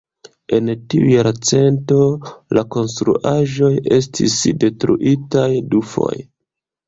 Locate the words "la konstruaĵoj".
2.57-3.71